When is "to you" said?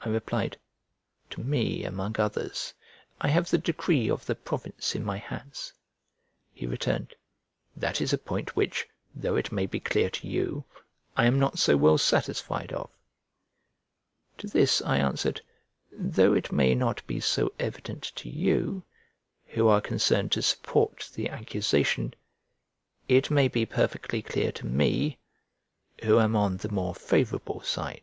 10.10-10.64, 18.16-18.82